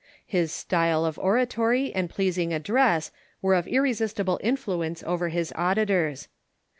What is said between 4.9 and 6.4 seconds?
over his auditors.